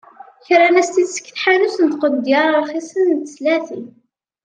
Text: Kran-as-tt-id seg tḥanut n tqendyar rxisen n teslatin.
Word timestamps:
Kran-as-tt-id 0.45 1.09
seg 1.13 1.25
tḥanut 1.35 1.75
n 1.81 1.85
tqendyar 1.93 2.51
rxisen 2.63 3.07
n 3.15 3.19
teslatin. 3.25 3.87